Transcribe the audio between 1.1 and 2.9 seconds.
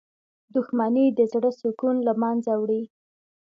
د زړه سکون له منځه وړي.